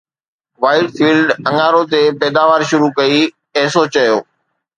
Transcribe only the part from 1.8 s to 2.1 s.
تي